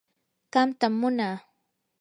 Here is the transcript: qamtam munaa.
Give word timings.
qamtam 0.53 0.93
munaa. 1.01 1.37